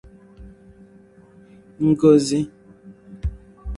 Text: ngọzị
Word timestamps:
ngọzị 1.89 2.39